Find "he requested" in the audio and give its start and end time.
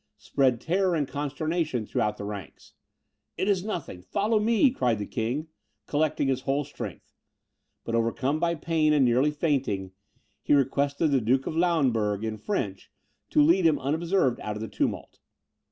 10.41-11.11